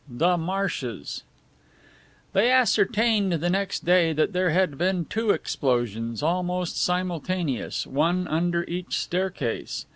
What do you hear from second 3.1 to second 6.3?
the next day that there had been two explosions,